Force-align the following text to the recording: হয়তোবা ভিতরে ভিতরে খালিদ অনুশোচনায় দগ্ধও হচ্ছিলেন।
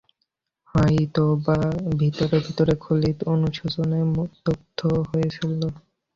হয়তোবা 0.75 1.57
ভিতরে 1.99 2.37
ভিতরে 2.45 2.73
খালিদ 2.83 3.17
অনুশোচনায় 3.33 4.07
দগ্ধও 4.45 4.97
হচ্ছিলেন। 5.09 5.61